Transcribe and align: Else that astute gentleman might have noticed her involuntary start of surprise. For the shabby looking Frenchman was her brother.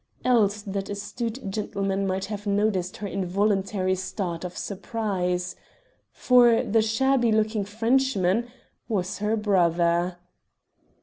Else 0.25 0.63
that 0.63 0.89
astute 0.89 1.47
gentleman 1.51 2.07
might 2.07 2.25
have 2.25 2.47
noticed 2.47 2.97
her 2.97 3.07
involuntary 3.07 3.93
start 3.93 4.43
of 4.43 4.57
surprise. 4.57 5.55
For 6.11 6.63
the 6.63 6.81
shabby 6.81 7.31
looking 7.31 7.65
Frenchman 7.65 8.49
was 8.87 9.19
her 9.19 9.35
brother. 9.37 10.17